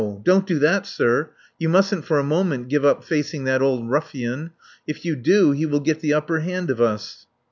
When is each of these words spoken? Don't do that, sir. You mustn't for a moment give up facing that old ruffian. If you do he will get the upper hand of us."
Don't 0.23 0.47
do 0.47 0.57
that, 0.57 0.87
sir. 0.87 1.29
You 1.59 1.69
mustn't 1.69 2.05
for 2.05 2.17
a 2.17 2.23
moment 2.23 2.69
give 2.69 2.83
up 2.83 3.03
facing 3.03 3.43
that 3.43 3.61
old 3.61 3.87
ruffian. 3.91 4.49
If 4.87 5.05
you 5.05 5.15
do 5.15 5.51
he 5.51 5.67
will 5.67 5.79
get 5.79 5.99
the 5.99 6.15
upper 6.15 6.39
hand 6.39 6.71
of 6.71 6.81
us." 6.81 7.27